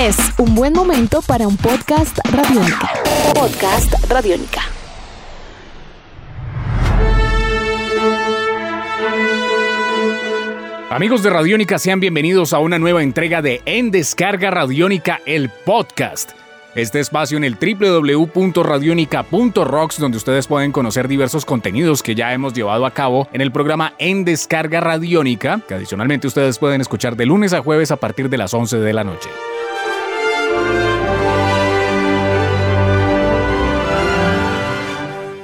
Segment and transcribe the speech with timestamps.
[0.00, 2.90] Es un buen momento para un podcast radiónica.
[3.34, 4.62] Podcast radiónica.
[10.88, 16.30] Amigos de Radiónica, sean bienvenidos a una nueva entrega de En Descarga Radiónica, el podcast.
[16.74, 22.86] Este espacio en el www.radionica.rocks donde ustedes pueden conocer diversos contenidos que ya hemos llevado
[22.86, 27.52] a cabo en el programa En Descarga Radiónica, que adicionalmente ustedes pueden escuchar de lunes
[27.52, 29.28] a jueves a partir de las 11 de la noche.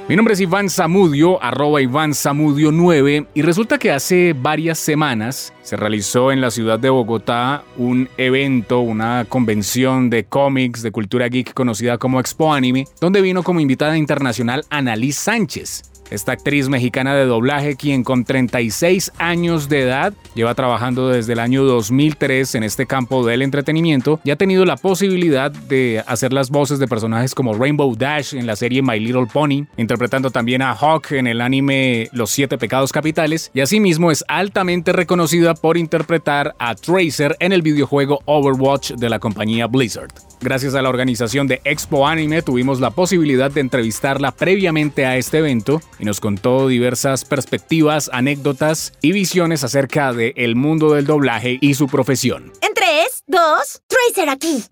[0.09, 5.53] Mi nombre es Iván Zamudio, arroba Iván Zamudio 9, y resulta que hace varias semanas
[5.63, 11.27] se realizó en la ciudad de Bogotá un evento, una convención de cómics de cultura
[11.27, 15.96] geek conocida como Expo Anime, donde vino como invitada internacional Annalise Sánchez.
[16.09, 21.39] Esta actriz mexicana de doblaje, quien con 36 años de edad lleva trabajando desde el
[21.39, 26.49] año 2003 en este campo del entretenimiento y ha tenido la posibilidad de hacer las
[26.49, 30.73] voces de personajes como Rainbow Dash en la serie My Little Pony, interpretando también a
[30.73, 36.55] Hawk en el anime Los Siete Pecados Capitales y asimismo es altamente reconocida por interpretar
[36.59, 40.13] a Tracer en el videojuego Overwatch de la compañía Blizzard.
[40.39, 45.39] Gracias a la organización de Expo Anime tuvimos la posibilidad de entrevistarla previamente a este
[45.39, 51.57] evento y nos contó diversas perspectivas, anécdotas y visiones acerca del el mundo del doblaje
[51.59, 52.51] y su profesión.
[52.61, 54.63] En 3, 2, Tracer aquí.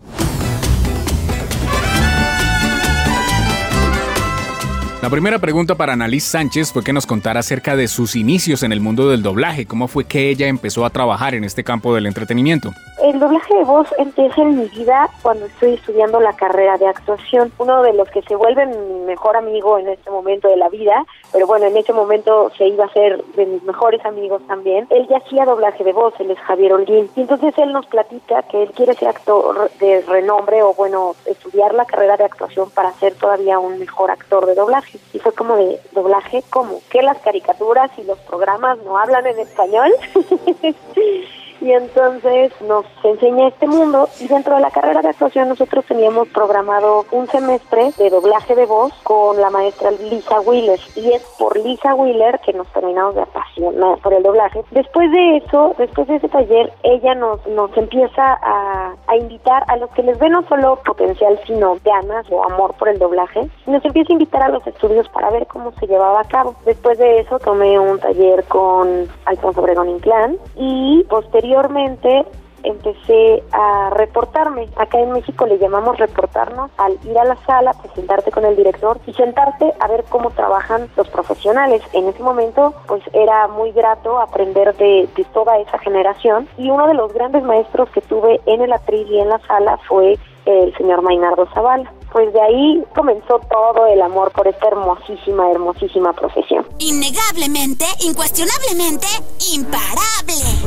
[5.06, 8.72] La primera pregunta para Annalise Sánchez fue que nos contara acerca de sus inicios en
[8.72, 12.08] el mundo del doblaje, cómo fue que ella empezó a trabajar en este campo del
[12.08, 12.74] entretenimiento.
[13.06, 17.52] El doblaje de voz empieza en mi vida cuando estoy estudiando la carrera de actuación.
[17.60, 21.06] Uno de los que se vuelve mi mejor amigo en este momento de la vida,
[21.32, 24.88] pero bueno, en ese momento se iba a ser de mis mejores amigos también.
[24.90, 27.08] Él ya hacía doblaje de voz, él es Javier Holguín.
[27.16, 31.76] Y entonces él nos platica que él quiere ser actor de renombre o bueno, estudiar
[31.76, 34.98] la carrera de actuación para ser todavía un mejor actor de doblaje.
[35.14, 36.80] Y fue como de doblaje, ¿cómo?
[36.90, 39.92] ¿Que las caricaturas y los programas no hablan en español?
[41.62, 46.28] y entonces nos enseña este mundo y dentro de la carrera de actuación nosotros teníamos
[46.30, 51.58] programado un semestre de doblaje de voz con la maestra Lisa Wheeler y es por
[51.58, 54.64] Lisa Wheeler que nos terminamos de apasionar por el doblaje.
[54.72, 59.78] Después de eso, después de ese taller, ella nos, nos empieza a, a invitar a
[59.78, 63.84] los que les ven no solo potencial sino ganas o amor por el doblaje, nos
[63.86, 66.56] empieza a invitar a los estudios para ver cómo se llevaba a cabo.
[66.66, 72.26] Después de eso tomé un taller con Alfonso Obregón Inclán y posteriormente posteriormente
[72.64, 74.68] empecé a reportarme.
[74.76, 79.00] Acá en México le llamamos reportarnos al ir a la sala, presentarte con el director
[79.06, 81.84] y sentarte a ver cómo trabajan los profesionales.
[81.94, 86.88] En ese momento, pues era muy grato aprender de, de toda esa generación y uno
[86.88, 90.76] de los grandes maestros que tuve en el atril y en la sala fue el
[90.78, 91.92] señor Mainardo Zavala.
[92.12, 96.66] Pues de ahí comenzó todo el amor por esta hermosísima, hermosísima profesión.
[96.80, 99.08] Innegablemente, incuestionablemente,
[99.54, 100.65] imparable.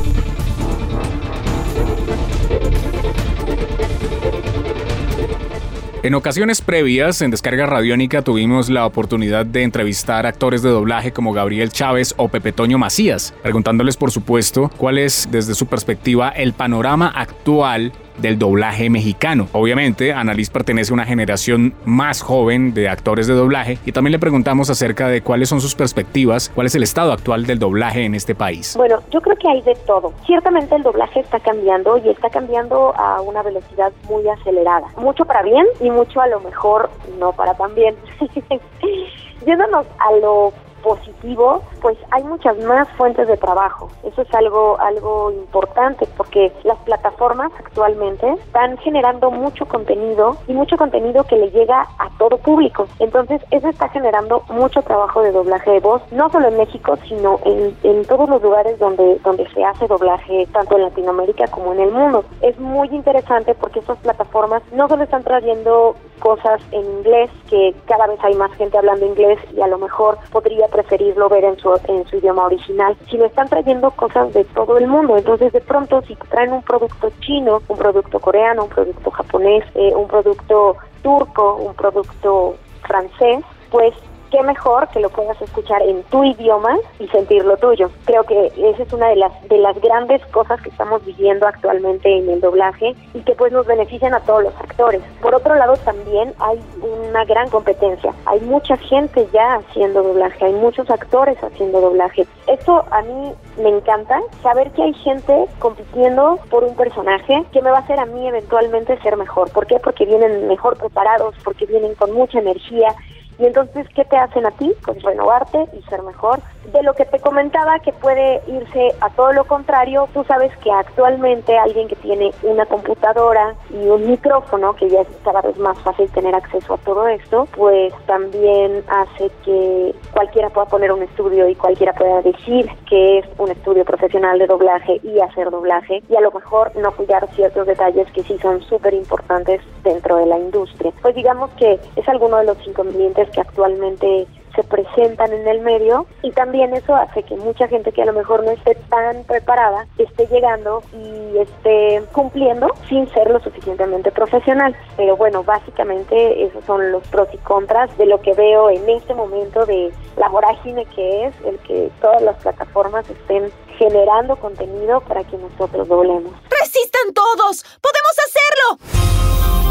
[6.08, 11.34] En ocasiones previas, en Descarga Radiónica, tuvimos la oportunidad de entrevistar actores de doblaje como
[11.34, 16.54] Gabriel Chávez o Pepe Toño Macías, preguntándoles, por supuesto, cuál es, desde su perspectiva, el
[16.54, 19.48] panorama actual del doblaje mexicano.
[19.52, 24.18] Obviamente, Annalise pertenece a una generación más joven de actores de doblaje y también le
[24.18, 28.14] preguntamos acerca de cuáles son sus perspectivas, cuál es el estado actual del doblaje en
[28.14, 28.74] este país.
[28.76, 30.12] Bueno, yo creo que hay de todo.
[30.26, 34.88] Ciertamente el doblaje está cambiando y está cambiando a una velocidad muy acelerada.
[34.96, 37.94] Mucho para bien y mucho a lo mejor no para tan bien.
[39.46, 40.52] Yéndonos a lo
[40.82, 43.88] positivo, pues hay muchas más fuentes de trabajo.
[44.02, 50.76] Eso es algo algo importante porque las plataformas actualmente están generando mucho contenido y mucho
[50.76, 52.86] contenido que le llega a todo público.
[52.98, 57.38] Entonces, eso está generando mucho trabajo de doblaje de voz, no solo en México, sino
[57.44, 61.80] en, en todos los lugares donde donde se hace doblaje, tanto en Latinoamérica como en
[61.80, 62.24] el mundo.
[62.40, 68.06] Es muy interesante porque estas plataformas no solo están trayendo cosas en inglés, que cada
[68.06, 71.72] vez hay más gente hablando inglés y a lo mejor podría preferirlo ver en su,
[71.88, 75.16] en su idioma original, sino están trayendo cosas de todo el mundo.
[75.16, 79.92] Entonces, de pronto, si traen un producto chino, un producto coreano, un producto japonés, eh,
[79.94, 83.94] un producto turco, un producto francés, pues
[84.30, 87.90] qué mejor que lo puedas escuchar en tu idioma y sentirlo tuyo.
[88.04, 92.18] Creo que esa es una de las de las grandes cosas que estamos viviendo actualmente
[92.18, 95.02] en el doblaje y que pues nos benefician a todos los actores.
[95.20, 98.12] Por otro lado también hay una gran competencia.
[98.26, 102.26] Hay mucha gente ya haciendo doblaje, hay muchos actores haciendo doblaje.
[102.46, 103.32] Esto a mí
[103.62, 107.98] me encanta saber que hay gente compitiendo por un personaje que me va a hacer
[107.98, 109.50] a mí eventualmente ser mejor.
[109.50, 109.78] ¿Por qué?
[109.78, 112.94] Porque vienen mejor preparados, porque vienen con mucha energía
[113.38, 114.72] y entonces, ¿qué te hacen a ti?
[114.84, 116.40] Pues renovarte y ser mejor.
[116.72, 120.70] De lo que te comentaba, que puede irse a todo lo contrario, tú sabes que
[120.70, 125.78] actualmente alguien que tiene una computadora y un micrófono, que ya es cada vez más
[125.78, 131.48] fácil tener acceso a todo esto, pues también hace que cualquiera pueda poner un estudio
[131.48, 136.16] y cualquiera pueda decir que es un estudio profesional de doblaje y hacer doblaje y
[136.16, 140.38] a lo mejor no cuidar ciertos detalles que sí son súper importantes dentro de la
[140.38, 140.92] industria.
[141.00, 146.06] Pues digamos que es alguno de los inconvenientes que actualmente se presentan en el medio
[146.22, 149.86] y también eso hace que mucha gente que a lo mejor no esté tan preparada
[149.98, 154.74] esté llegando y esté cumpliendo sin ser lo suficientemente profesional.
[154.96, 159.14] Pero bueno, básicamente esos son los pros y contras de lo que veo en este
[159.14, 165.22] momento de la vorágine que es el que todas las plataformas estén generando contenido para
[165.22, 166.32] que nosotros doblemos.
[166.50, 167.64] ¡Resistan todos!
[167.80, 169.67] ¡Podemos hacerlo!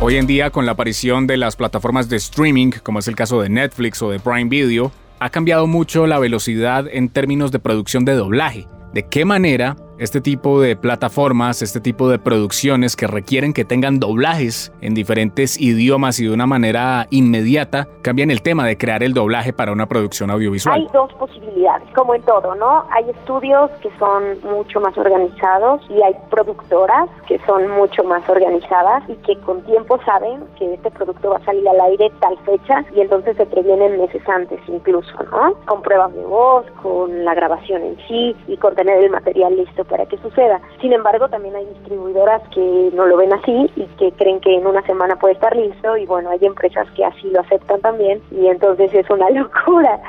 [0.00, 3.40] Hoy en día, con la aparición de las plataformas de streaming, como es el caso
[3.40, 8.04] de Netflix o de Prime Video, ha cambiado mucho la velocidad en términos de producción
[8.04, 8.68] de doblaje.
[8.92, 14.00] ¿De qué manera este tipo de plataformas, este tipo de producciones que requieren que tengan
[14.00, 19.14] doblajes en diferentes idiomas y de una manera inmediata, cambian el tema de crear el
[19.14, 20.80] doblaje para una producción audiovisual.
[20.80, 22.84] Hay dos posibilidades, como en todo, ¿no?
[22.90, 29.02] Hay estudios que son mucho más organizados y hay productoras que son mucho más organizadas
[29.08, 32.84] y que con tiempo saben que este producto va a salir al aire tal fecha
[32.94, 35.54] y entonces se previenen meses antes incluso, ¿no?
[35.66, 39.83] Con pruebas de voz, con la grabación en sí y con tener el material listo
[39.84, 40.60] para que suceda.
[40.80, 44.66] Sin embargo, también hay distribuidoras que no lo ven así y que creen que en
[44.66, 48.46] una semana puede estar listo y bueno, hay empresas que así lo aceptan también y
[48.46, 50.00] entonces es una locura,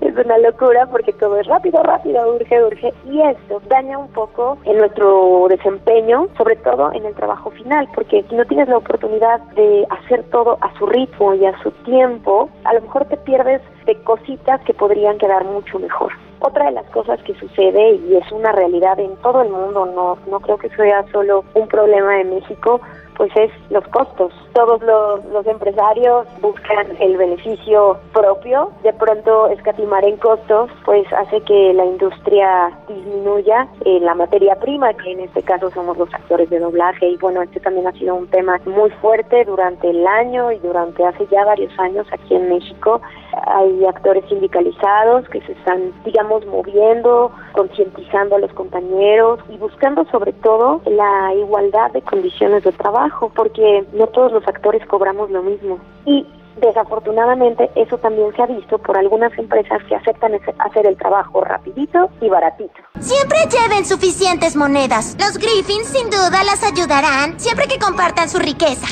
[0.00, 4.58] es una locura porque todo es rápido, rápido, urge, urge y esto daña un poco
[4.64, 9.40] en nuestro desempeño, sobre todo en el trabajo final, porque si no tienes la oportunidad
[9.54, 13.62] de hacer todo a su ritmo y a su tiempo, a lo mejor te pierdes
[13.86, 16.12] de cositas que podrían quedar mucho mejor.
[16.46, 20.18] Otra de las cosas que sucede y es una realidad en todo el mundo, no,
[20.30, 22.82] no creo que sea solo un problema de México,
[23.16, 24.30] pues es los costos.
[24.52, 31.40] Todos los, los, empresarios buscan el beneficio propio, de pronto escatimar en costos, pues hace
[31.40, 36.50] que la industria disminuya eh, la materia prima, que en este caso somos los actores
[36.50, 40.52] de doblaje, y bueno, este también ha sido un tema muy fuerte durante el año
[40.52, 43.00] y durante hace ya varios años aquí en México.
[43.46, 50.32] Hay actores sindicalizados que se están, digamos, moviendo, concientizando a los compañeros y buscando sobre
[50.32, 55.78] todo la igualdad de condiciones de trabajo, porque no todos los actores cobramos lo mismo.
[56.06, 56.26] Y
[56.60, 62.10] desafortunadamente eso también se ha visto por algunas empresas que aceptan hacer el trabajo rapidito
[62.20, 62.74] y baratito.
[63.00, 65.16] Siempre lleven suficientes monedas.
[65.18, 68.86] Los Griffins sin duda las ayudarán siempre que compartan su riqueza.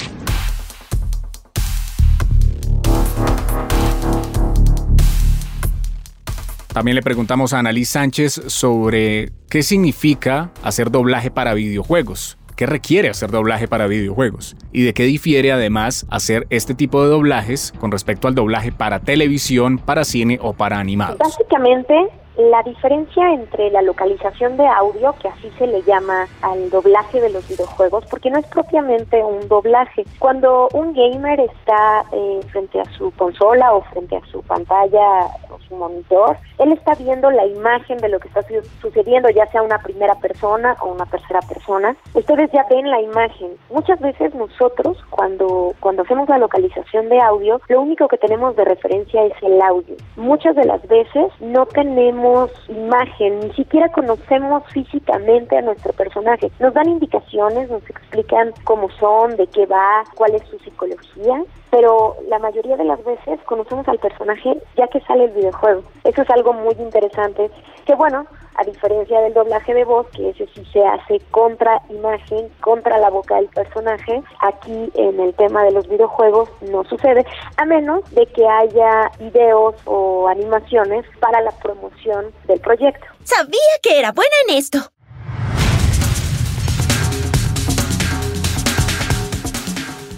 [6.72, 12.38] También le preguntamos a Annalise Sánchez sobre qué significa hacer doblaje para videojuegos.
[12.56, 14.56] ¿Qué requiere hacer doblaje para videojuegos?
[14.72, 19.00] ¿Y de qué difiere además hacer este tipo de doblajes con respecto al doblaje para
[19.00, 21.18] televisión, para cine o para animados?
[21.18, 21.94] Básicamente
[22.36, 27.30] la diferencia entre la localización de audio, que así se le llama al doblaje de
[27.30, 30.04] los videojuegos, porque no es propiamente un doblaje.
[30.18, 35.58] Cuando un gamer está eh, frente a su consola o frente a su pantalla o
[35.68, 38.42] su monitor, él está viendo la imagen de lo que está
[38.80, 41.96] sucediendo, ya sea una primera persona o una tercera persona.
[42.14, 43.52] Ustedes ya ven la imagen.
[43.70, 48.64] Muchas veces nosotros, cuando, cuando hacemos la localización de audio, lo único que tenemos de
[48.64, 49.96] referencia es el audio.
[50.16, 52.21] Muchas de las veces no tenemos
[52.68, 56.50] imagen, ni siquiera conocemos físicamente a nuestro personaje.
[56.58, 62.16] Nos dan indicaciones, nos explican cómo son, de qué va, cuál es su psicología, pero
[62.28, 65.82] la mayoría de las veces conocemos al personaje ya que sale el videojuego.
[66.04, 67.50] Eso es algo muy interesante,
[67.86, 72.48] que bueno, a diferencia del doblaje de voz, que ese sí se hace contra imagen,
[72.60, 77.24] contra la boca del personaje, aquí en el tema de los videojuegos no sucede,
[77.56, 83.06] a menos de que haya videos o animaciones para la promoción del proyecto.
[83.24, 84.78] Sabía que era buena en esto.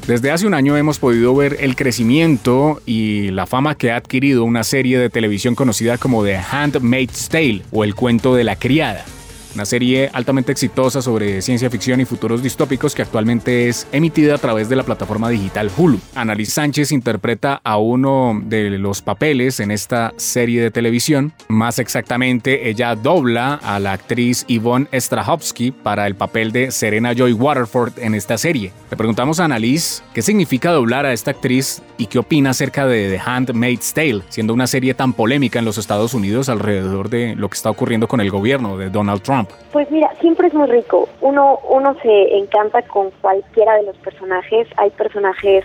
[0.07, 4.45] Desde hace un año hemos podido ver el crecimiento y la fama que ha adquirido
[4.45, 9.07] una serie de televisión conocida como The Handmaid's Tale o El cuento de la criada
[9.55, 14.39] una serie altamente exitosa sobre ciencia ficción y futuros distópicos que actualmente es emitida a
[14.39, 16.01] través de la plataforma digital Hulu.
[16.15, 21.33] Annalise Sánchez interpreta a uno de los papeles en esta serie de televisión.
[21.49, 27.33] Más exactamente, ella dobla a la actriz Yvonne Strahovski para el papel de Serena Joy
[27.33, 28.73] Waterford en esta serie.
[28.91, 33.09] Le preguntamos a Annalise qué significa doblar a esta actriz y qué opina acerca de
[33.09, 37.49] The Handmaid's Tale, siendo una serie tan polémica en los Estados Unidos alrededor de lo
[37.49, 39.44] que está ocurriendo con el gobierno de Donald Trump.
[39.73, 41.09] Pues mira, siempre es muy rico.
[41.21, 44.69] Uno, uno se encanta con cualquiera de los personajes.
[44.77, 45.65] Hay personajes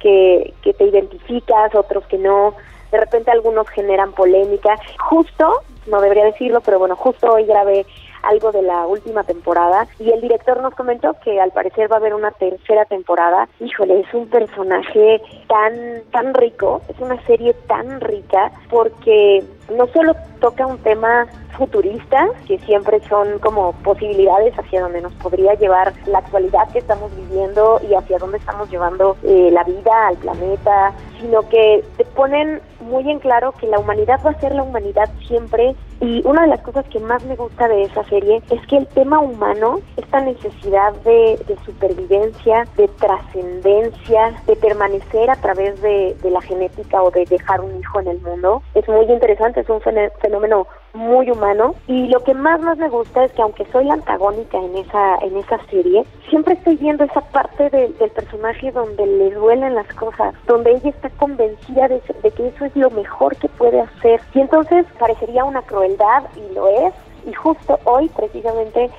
[0.00, 2.54] que, que te identificas, otros que no.
[2.90, 4.78] De repente algunos generan polémica.
[4.98, 7.86] Justo, no debería decirlo, pero bueno, justo hoy grabé
[8.22, 11.98] algo de la última temporada y el director nos comentó que al parecer va a
[11.98, 13.48] haber una tercera temporada.
[13.60, 20.14] Híjole, es un personaje tan tan rico, es una serie tan rica porque no solo
[20.40, 21.26] toca un tema
[21.56, 27.14] futurista, que siempre son como posibilidades hacia donde nos podría llevar la actualidad que estamos
[27.16, 32.60] viviendo y hacia dónde estamos llevando eh, la vida al planeta, sino que te ponen
[32.80, 35.74] muy en claro que la humanidad va a ser la humanidad siempre.
[36.00, 38.88] Y una de las cosas que más me gusta de esa serie es que el
[38.88, 46.40] tema humano, esta necesidad de, supervivencia, de trascendencia, de permanecer a través de, de la
[46.40, 49.80] genética o de dejar un hijo en el mundo, es muy interesante, es un
[50.20, 54.58] fenómeno muy humano y lo que más más me gusta es que aunque soy antagónica
[54.58, 59.74] en esa en esa serie siempre estoy viendo esa parte del personaje donde le duelen
[59.74, 62.00] las cosas donde ella está convencida de,
[62.30, 64.20] que eso es lo mejor que puede hacer.
[64.34, 66.94] Y entonces parecería una crueldad y lo es.
[67.26, 68.90] Y justo hoy precisamente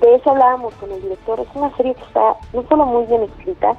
[0.00, 1.40] de eso hablábamos con el director.
[1.40, 3.76] Es una serie que está no solo muy bien escrita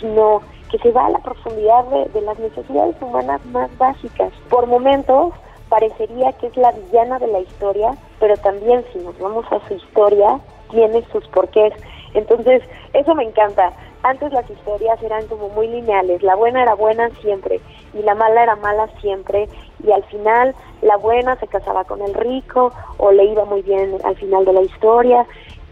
[0.00, 4.32] sino que se va a la profundidad de, de las necesidades humanas más básicas.
[4.48, 5.32] Por momentos
[5.68, 9.74] parecería que es la villana de la historia, pero también si nos vamos a su
[9.74, 11.72] historia, tiene sus porqués.
[12.14, 13.72] Entonces, eso me encanta.
[14.02, 17.60] Antes las historias eran como muy lineales, la buena era buena siempre
[17.92, 19.48] y la mala era mala siempre
[19.82, 23.98] y al final la buena se casaba con el rico o le iba muy bien
[24.04, 25.26] al final de la historia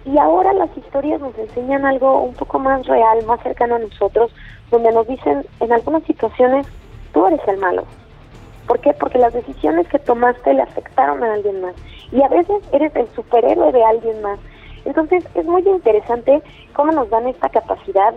[0.05, 4.33] y ahora las historias nos enseñan algo un poco más real, más cercano a nosotros,
[4.71, 6.67] donde nos dicen en algunas situaciones
[7.13, 7.85] tú eres el malo,
[8.67, 8.93] ¿Por qué?
[8.95, 11.75] Porque las decisiones que tomaste le afectaron a alguien más.
[12.13, 14.39] Y a veces eres el superhéroe de alguien más.
[14.85, 16.43] Entonces es muy interesante
[16.73, 18.15] cómo nos dan esta capacidad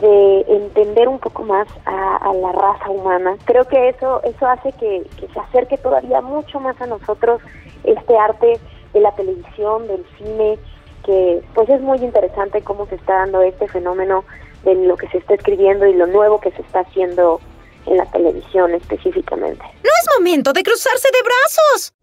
[0.00, 3.36] de entender un poco más a, la raza humana.
[3.44, 7.42] Creo que eso, eso hace que, que se acerque todavía mucho más a nosotros
[7.84, 8.58] este arte
[8.92, 10.58] de la televisión, del cine,
[11.04, 14.24] que pues es muy interesante cómo se está dando este fenómeno
[14.64, 17.40] de lo que se está escribiendo y lo nuevo que se está haciendo
[17.86, 19.62] en la televisión específicamente.
[19.62, 21.94] No es momento de cruzarse de brazos.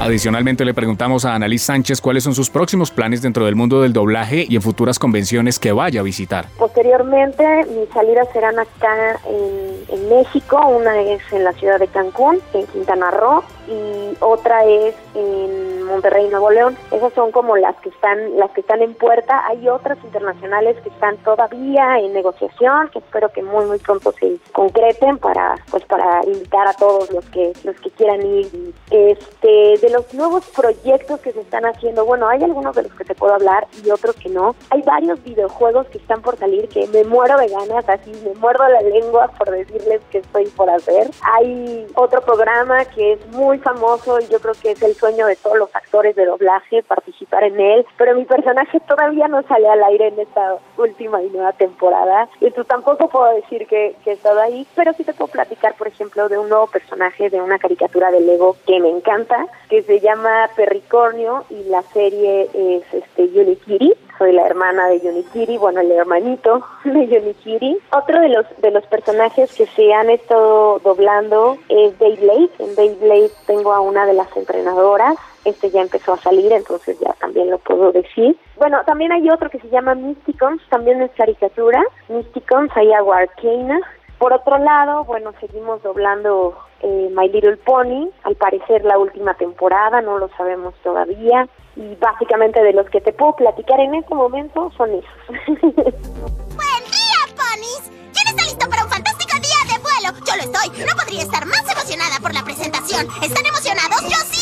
[0.00, 3.92] Adicionalmente le preguntamos a Annalise Sánchez cuáles son sus próximos planes dentro del mundo del
[3.92, 6.46] doblaje y en futuras convenciones que vaya a visitar.
[6.56, 7.44] Posteriormente
[7.76, 12.66] mis salidas serán acá en, en México, una es en la ciudad de Cancún, en
[12.68, 16.76] Quintana Roo y otra es en Monterrey, Nuevo León.
[16.90, 19.46] Esas son como las que están las que están en puerta.
[19.46, 24.36] Hay otras internacionales que están todavía en negociación, que espero que muy muy pronto se
[24.52, 28.74] concreten para pues para invitar a todos los que los que quieran ir.
[28.90, 33.04] Este de los nuevos proyectos que se están haciendo, bueno, hay algunos de los que
[33.04, 34.54] te puedo hablar y otros que no.
[34.70, 38.68] Hay varios videojuegos que están por salir que me muero de ganas, así me muerdo
[38.68, 41.10] la lengua por decirles que estoy por hacer.
[41.22, 45.36] Hay otro programa que es muy famoso y yo creo que es el sueño de
[45.36, 49.82] todos los actores de doblaje participar en él, pero mi personaje todavía no sale al
[49.84, 54.14] aire en esta última y nueva temporada, y tú tampoco puedo decir que, que he
[54.14, 57.58] estado ahí, pero sí te puedo platicar, por ejemplo, de un nuevo personaje de una
[57.58, 63.22] caricatura de Lego que me encanta, que se llama Perricornio y la serie es este
[63.22, 67.78] Unikiri soy la hermana de Unikiri, bueno, el hermanito de Unikiri.
[67.92, 72.50] Otro de los de los personajes que se han estado doblando es Beyblade.
[72.58, 75.16] En Beyblade tengo a una de las entrenadoras
[75.48, 78.36] este ya empezó a salir, entonces ya también lo puedo decir.
[78.56, 81.82] Bueno, también hay otro que se llama Mysticons, también es caricatura.
[82.08, 83.80] Mysticons, hay agua arcana.
[84.18, 90.00] Por otro lado, bueno, seguimos doblando eh, My Little Pony, al parecer la última temporada,
[90.00, 91.48] no lo sabemos todavía.
[91.76, 95.12] Y básicamente de los que te puedo platicar en este momento son esos.
[95.62, 97.92] ¡Buen día, ponis!
[98.12, 100.18] ¿Quién está listo para un fantástico día de vuelo?
[100.26, 100.84] Yo lo estoy.
[100.84, 103.06] No podría estar más emocionada por la presentación.
[103.22, 104.02] ¿Están emocionados?
[104.02, 104.37] Yo sí.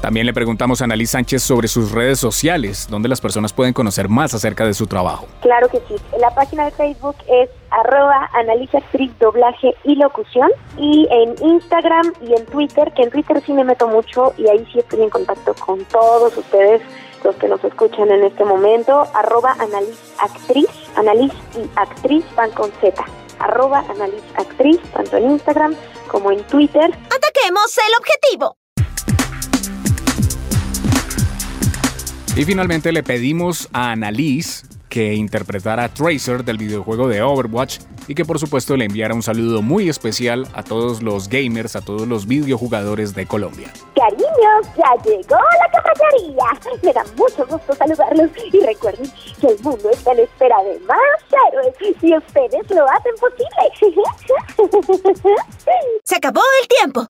[0.00, 4.08] También le preguntamos a Annalise Sánchez sobre sus redes sociales, donde las personas pueden conocer
[4.08, 5.26] más acerca de su trabajo.
[5.42, 5.94] Claro que sí.
[6.18, 8.30] La página de Facebook es arroba
[8.72, 10.50] Actriz Doblaje y Locución.
[10.78, 14.66] Y en Instagram y en Twitter, que en Twitter sí me meto mucho y ahí
[14.72, 16.80] sí estoy en contacto con todos ustedes
[17.22, 19.54] los que nos escuchan en este momento, arroba
[20.18, 23.04] Actriz, Annalise y Actriz van con Z,
[23.38, 23.84] arroba
[24.36, 25.74] Actriz, tanto en Instagram
[26.08, 26.86] como en Twitter.
[26.86, 28.59] ¡Ataquemos el objetivo!
[32.36, 38.14] Y finalmente le pedimos a Annalise que interpretara a Tracer del videojuego de Overwatch y
[38.14, 42.08] que por supuesto le enviara un saludo muy especial a todos los gamers, a todos
[42.08, 43.72] los videojugadores de Colombia.
[43.94, 46.78] Cariños, ya llegó la caballería.
[46.82, 49.10] Me da mucho gusto saludarlos y recuerden
[49.40, 50.98] que el mundo está en espera de más
[51.52, 53.50] héroes y ustedes lo hacen posible.
[56.04, 57.09] Se acabó el tiempo.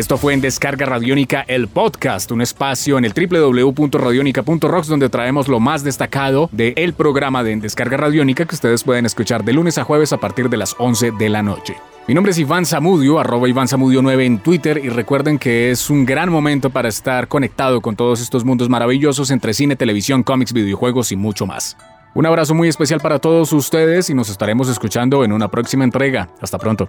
[0.00, 5.60] Esto fue en Descarga Radiónica, el podcast, un espacio en el www.radionica.rocks donde traemos lo
[5.60, 9.84] más destacado del programa de en Descarga Radiónica que ustedes pueden escuchar de lunes a
[9.84, 11.76] jueves a partir de las 11 de la noche.
[12.08, 15.90] Mi nombre es Iván Zamudio, arroba Iván Zamudio 9 en Twitter y recuerden que es
[15.90, 20.54] un gran momento para estar conectado con todos estos mundos maravillosos entre cine, televisión, cómics,
[20.54, 21.76] videojuegos y mucho más.
[22.14, 26.30] Un abrazo muy especial para todos ustedes y nos estaremos escuchando en una próxima entrega.
[26.40, 26.88] Hasta pronto.